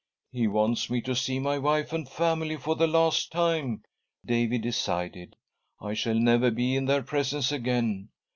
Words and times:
"He 0.31 0.47
wants 0.47 0.89
me 0.89 0.99
to 1.01 1.13
see 1.15 1.37
my 1.37 1.59
wife 1.59 1.93
and 1.93 2.09
family 2.09 2.57
for 2.57 2.75
the• 2.75 2.87
last 2.91 3.31
time," 3.31 3.83
David 4.25 4.63
decided." 4.63 5.35
I 5.79 5.93
shall 5.93 6.15
never 6.17 6.49
be 6.49 6.75
in; 6.75 6.85
their 6.85 7.03
presence 7.03 7.51
again. 7.51 8.09